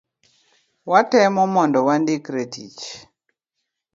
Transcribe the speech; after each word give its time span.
watemo 0.91 1.43
mondo 1.53 1.79
wandikre 1.87 2.43
tich. 2.53 2.81